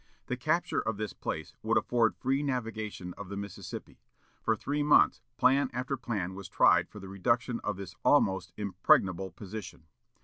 [0.25, 3.99] The capture of this place would afford free navigation of the Mississippi.
[4.41, 9.29] For three months plan after plan was tried for the reduction of this almost impregnable
[9.29, 9.85] position.